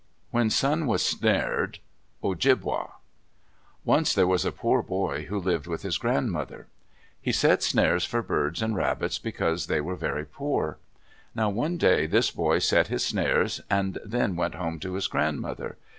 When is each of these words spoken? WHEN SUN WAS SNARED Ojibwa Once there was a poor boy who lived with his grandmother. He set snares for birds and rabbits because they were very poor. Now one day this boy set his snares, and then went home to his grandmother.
WHEN 0.31 0.49
SUN 0.49 0.87
WAS 0.87 1.05
SNARED 1.05 1.77
Ojibwa 2.23 2.93
Once 3.85 4.15
there 4.15 4.25
was 4.25 4.43
a 4.43 4.51
poor 4.51 4.81
boy 4.81 5.25
who 5.25 5.37
lived 5.37 5.67
with 5.67 5.83
his 5.83 5.99
grandmother. 5.99 6.65
He 7.21 7.31
set 7.31 7.61
snares 7.61 8.03
for 8.03 8.23
birds 8.23 8.63
and 8.63 8.75
rabbits 8.75 9.19
because 9.19 9.67
they 9.67 9.79
were 9.79 9.95
very 9.95 10.25
poor. 10.25 10.79
Now 11.35 11.51
one 11.51 11.77
day 11.77 12.07
this 12.07 12.31
boy 12.31 12.57
set 12.57 12.87
his 12.87 13.05
snares, 13.05 13.61
and 13.69 13.99
then 14.03 14.35
went 14.35 14.55
home 14.55 14.79
to 14.79 14.95
his 14.95 15.05
grandmother. 15.05 15.77